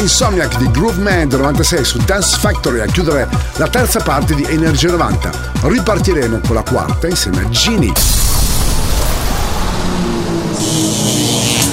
Insomniac 0.00 0.56
di 0.56 0.70
Groove 0.70 1.02
Man 1.02 1.28
del 1.28 1.40
96 1.40 1.84
su 1.84 1.98
Dance 1.98 2.38
Factory 2.38 2.80
a 2.80 2.86
chiudere 2.86 3.28
la 3.56 3.68
terza 3.68 4.00
parte 4.00 4.34
di 4.34 4.44
Energia 4.48 4.90
90. 4.90 5.30
Ripartiremo 5.60 6.40
con 6.40 6.54
la 6.54 6.62
quarta 6.62 7.06
insieme 7.06 7.40
a 7.40 7.48
Genie. 7.50 7.92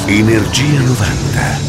Energia 0.08 0.80
90. 0.82 1.60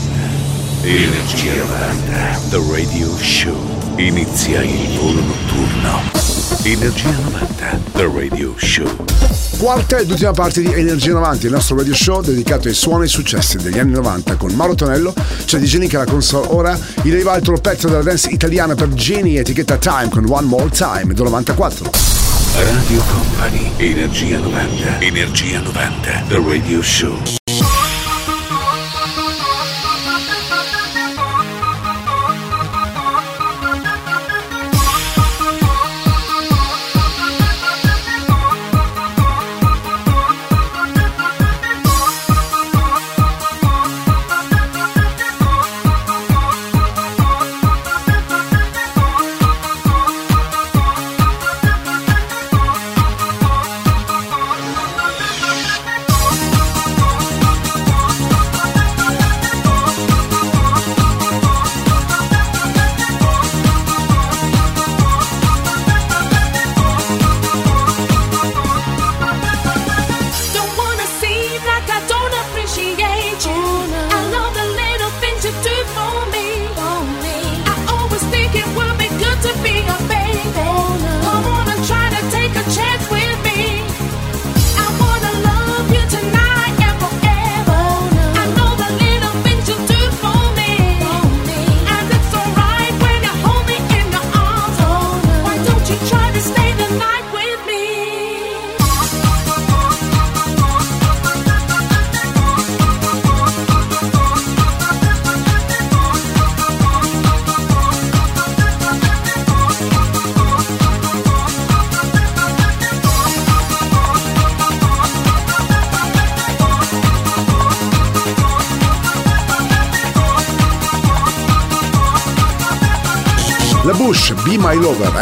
Energia 0.83 1.55
90. 1.55 2.41
The 2.51 2.61
Radio 2.69 3.17
Show. 3.19 3.95
Inizia 3.97 4.61
il 4.63 4.99
volo 4.99 5.21
notturno. 5.21 6.38
Energia 6.65 7.11
90. 7.11 7.81
The 7.93 8.11
Radio 8.13 8.55
Show. 8.57 8.89
Quarta 9.59 9.99
ed 9.99 10.11
ultima 10.11 10.33
parte 10.33 10.61
di 10.61 10.73
Energia 10.73 11.13
90, 11.13 11.47
il 11.47 11.53
nostro 11.53 11.77
radio 11.77 11.95
show 11.95 12.23
dedicato 12.23 12.69
ai 12.69 12.75
suoni 12.75 13.05
e 13.05 13.09
successi 13.09 13.57
degli 13.59 13.79
anni 13.79 13.93
90 13.93 14.37
con 14.37 14.53
Mauro 14.53 14.75
Tonello, 14.75 15.13
c'è 15.45 15.59
di 15.59 15.67
Genie 15.67 15.89
che 15.89 15.97
è 15.97 15.99
la 15.99 16.05
console. 16.05 16.47
Ora 16.51 16.79
il 17.03 17.29
altro 17.29 17.59
pezzo 17.59 17.89
della 17.89 18.03
dance 18.03 18.31
italiana 18.31 18.75
per 18.75 18.89
Genie, 18.95 19.41
etichetta 19.41 19.77
Time 19.77 20.09
con 20.09 20.25
One 20.29 20.47
More 20.47 20.71
Time 20.71 21.13
del 21.13 21.25
94. 21.25 21.91
Radio 22.55 23.03
Company. 23.03 23.71
Energia 23.77 24.39
90. 24.39 25.01
Energia 25.01 25.61
90. 25.61 26.25
The 26.29 26.43
Radio 26.45 26.83
Show. 26.83 27.38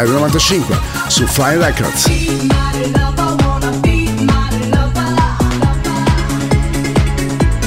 Il 0.03 0.11
95 0.11 0.79
su 1.07 1.25
Flying 1.25 1.59
Records. 1.59 2.09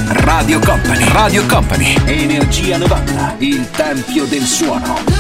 Radio 0.07 0.61
Company, 0.61 1.05
Radio 1.12 1.44
Company, 1.47 1.97
Energia 2.05 2.77
90, 2.77 3.35
il 3.39 3.69
tempio 3.73 4.27
del 4.27 4.44
suono. 4.44 5.19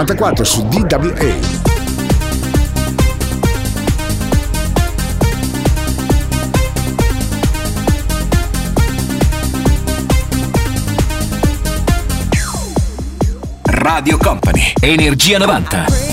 94 0.00 0.44
su 0.46 0.62
DWA. 0.62 1.34
Radio 13.64 14.16
Company, 14.16 14.72
Energia 14.80 15.38
90. 15.38 16.09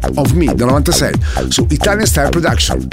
Top 0.00 0.18
of 0.18 0.32
Me 0.32 0.46
del 0.54 0.66
96 0.66 1.12
su 1.50 1.66
Italian 1.70 2.06
Style 2.06 2.30
Production. 2.30 2.88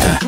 Uh. 0.00 0.27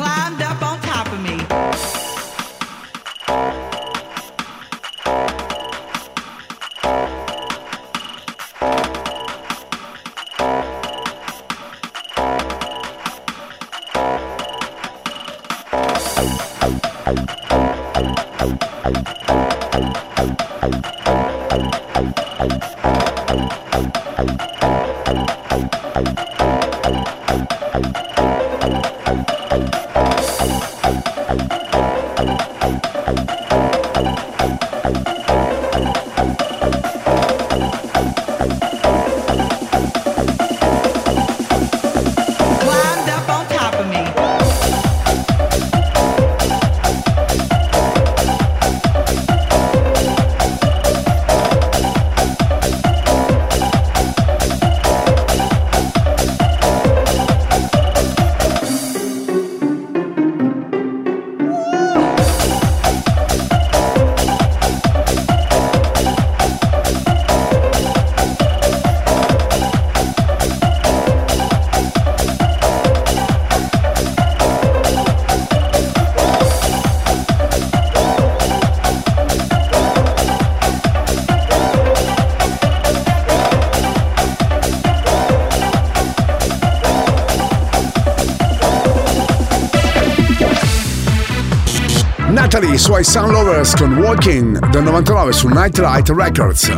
Waters 93.61 93.75
con 93.75 93.97
Walking 93.97 94.57
del 94.71 94.83
99 94.83 95.31
su 95.33 95.47
Nightlight 95.47 96.09
Records. 96.09 96.71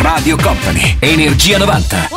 Radio 0.00 0.36
Company, 0.36 0.96
Energia 0.98 1.58
90. 1.58 2.15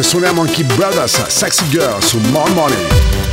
suoniamo 0.00 0.40
anche 0.40 0.62
Monkey 0.62 0.64
Brothers 0.64 1.26
Sexy 1.26 1.68
Girl 1.68 2.00
su 2.00 2.18
More 2.30 2.50
Money 2.52 3.31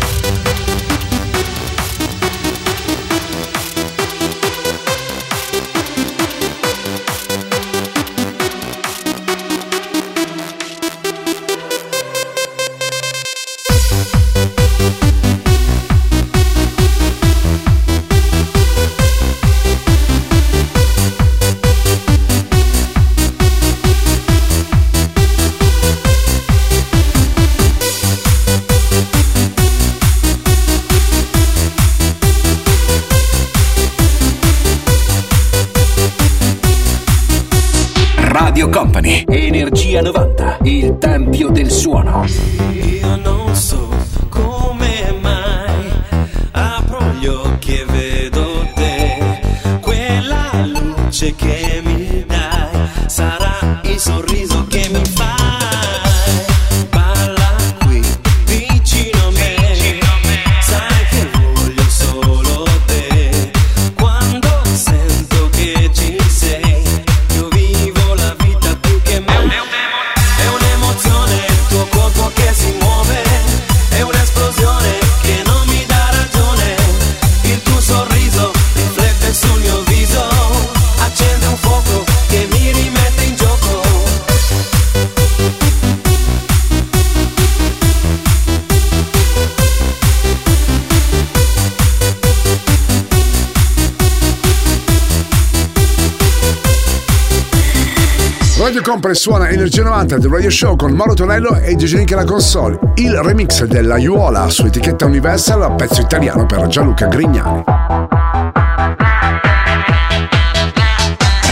compra 98.89 99.11
e 99.11 99.15
suona 99.15 99.49
Energia 99.49 99.83
90 99.83 100.17
del 100.17 100.31
Radio 100.31 100.49
Show 100.49 100.75
con 100.75 100.93
Mauro 100.93 101.13
Tonello 101.13 101.55
e 101.59 101.75
Giginica 101.75 102.15
la 102.15 102.23
console. 102.23 102.79
Il 102.95 103.15
remix 103.21 103.65
della 103.65 103.99
Iuola 103.99 104.49
su 104.49 104.65
etichetta 104.65 105.05
Universal, 105.05 105.75
pezzo 105.75 106.01
italiano 106.01 106.47
per 106.47 106.65
Gianluca 106.65 107.05
Grignani. 107.05 107.63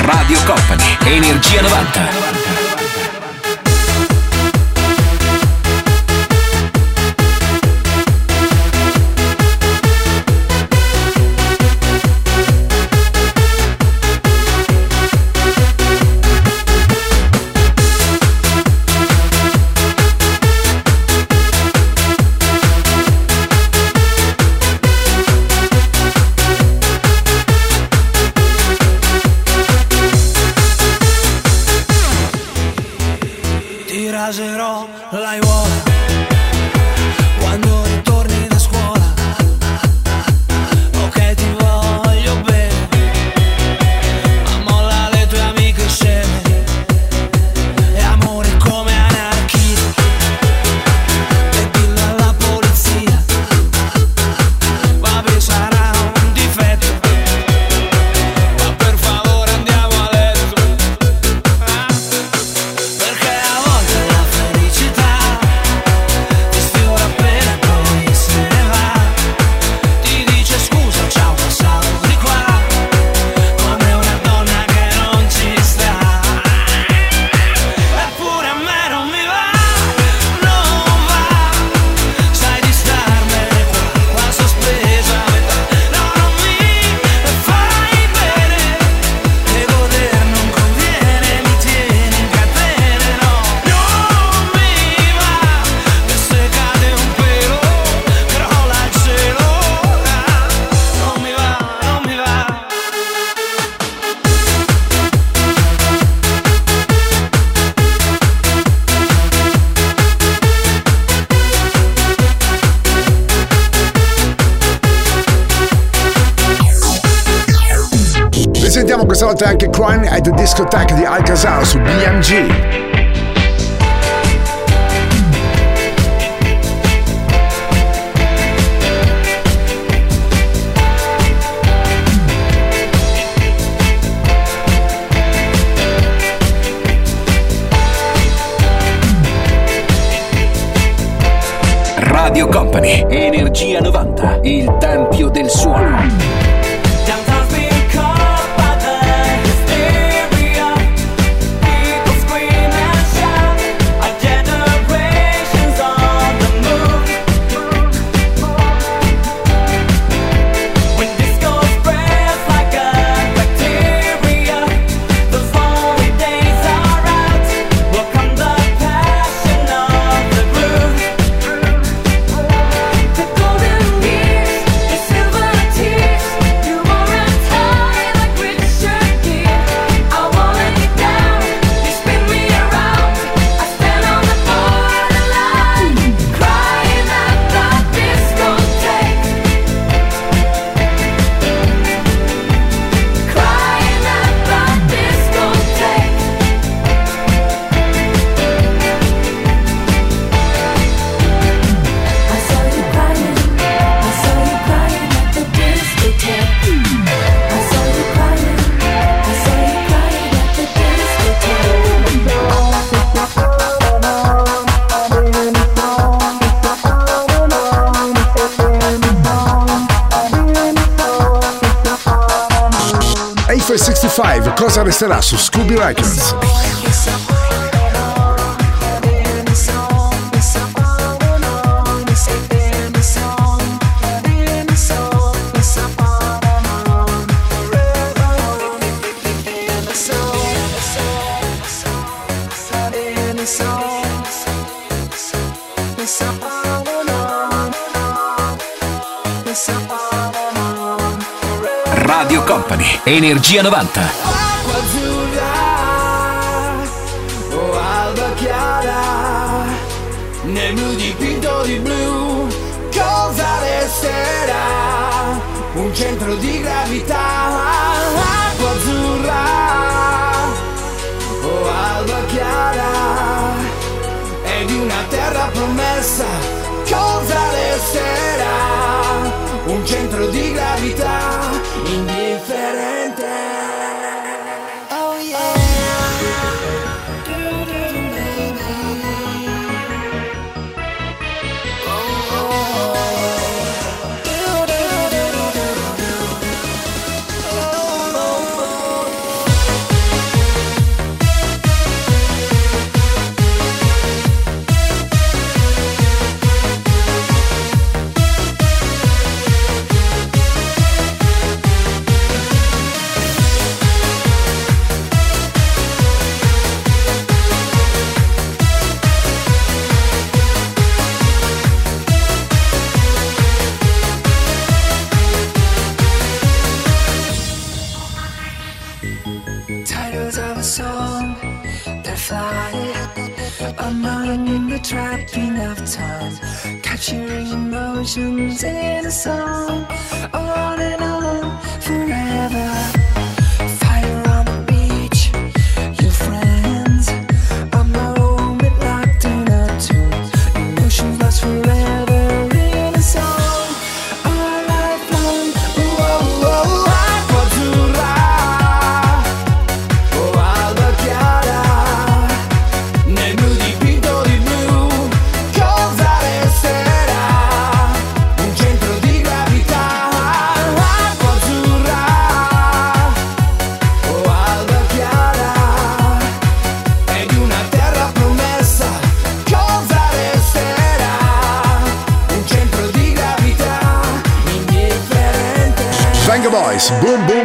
Radio 0.02 0.38
Company, 0.46 0.98
Energia 1.06 1.62
90. 1.62 2.27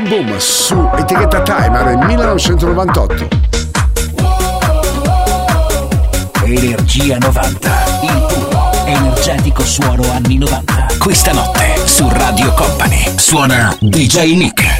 Boom 0.03 0.27
Boom 0.27 0.39
su 0.39 0.89
etichetta 0.97 1.43
Timer 1.43 1.97
1998. 1.97 3.29
Energia 6.45 7.19
90, 7.19 7.70
il 8.03 8.27
puro, 8.29 8.70
energetico 8.85 9.62
suono 9.65 10.03
anni 10.12 10.39
90. 10.39 10.87
Questa 10.99 11.33
notte 11.33 11.81
su 11.85 12.09
Radio 12.11 12.53
Company 12.55 13.12
suona 13.16 13.77
DJ 13.81 14.35
Nick. 14.35 14.72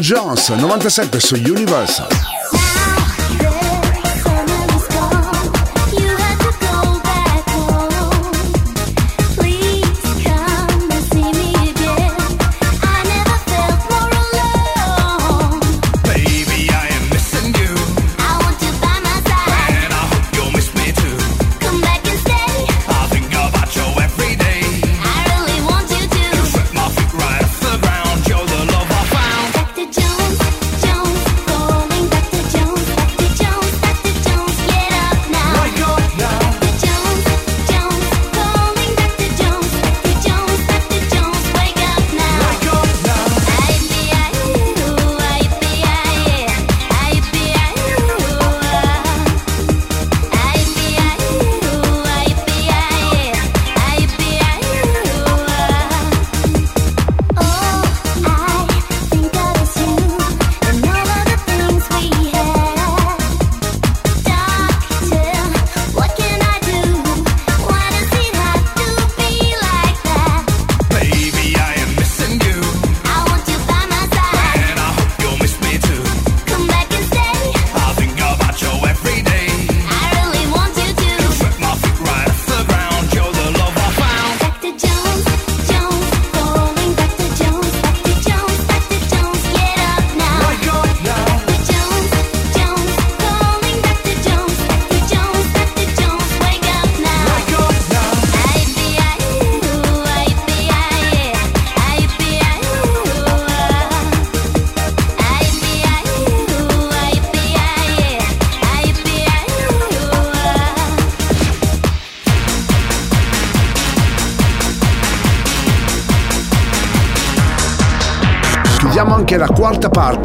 Jones 0.00 0.50
97 0.50 1.20
su 1.20 1.34
Universal. 1.36 2.35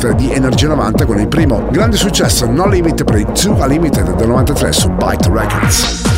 Parte 0.01 0.15
di 0.15 0.31
Energia 0.31 0.67
90 0.67 1.05
con 1.05 1.19
il 1.19 1.27
primo 1.27 1.67
grande 1.69 1.95
successo 1.95 2.49
No 2.49 2.67
Limit 2.67 3.03
per 3.03 3.19
i 3.19 3.25
Two 3.31 3.53
Unlimited 3.53 4.15
del 4.15 4.27
93 4.27 4.71
su 4.71 4.89
Byte 4.89 5.29
Records. 5.29 6.09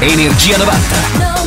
Energia 0.00 0.56
90. 0.56 1.41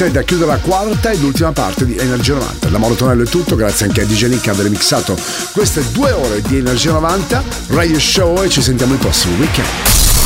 Two 0.00 0.08
Unlimited 0.08 0.16
a 0.16 0.22
chiudere 0.22 0.50
la 0.50 0.58
quarta 0.58 1.10
ed 1.10 1.22
ultima 1.22 1.52
parte 1.52 1.84
di 1.84 1.94
Energia 1.96 2.34
90. 2.34 2.68
Da 2.68 2.78
Mauro 2.78 3.10
è 3.10 3.24
tutto, 3.24 3.54
grazie 3.54 3.84
anche 3.86 4.00
a 4.00 4.06
DJ 4.06 4.28
Nick 4.28 4.44
per 4.44 4.54
aver 4.54 4.70
mixato 4.70 5.14
queste 5.52 5.84
due 5.92 6.10
ore 6.12 6.40
di 6.40 6.56
Energia 6.56 6.92
90, 6.92 7.42
Radio 7.68 8.00
Show 8.00 8.42
e 8.42 8.48
ci 8.48 8.62
sentiamo 8.62 8.94
il 8.94 8.98
prossimo 8.98 9.36
weekend. 9.36 9.68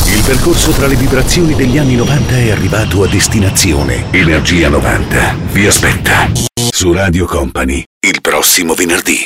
Il 0.07 0.23
percorso 0.25 0.71
tra 0.71 0.87
le 0.87 0.95
vibrazioni 0.95 1.57
degli 1.57 1.79
anni 1.79 1.97
90 1.97 2.37
è 2.37 2.51
arrivato 2.51 3.03
a 3.03 3.09
destinazione. 3.09 4.05
Energia 4.13 4.69
90 4.69 5.37
vi 5.51 5.67
aspetta 5.67 6.31
su 6.71 6.93
Radio 6.93 7.27
Company 7.27 7.83
il 8.01 8.21
prossimo 8.21 8.75
venerdì. 8.75 9.23